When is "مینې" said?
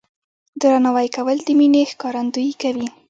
1.59-1.81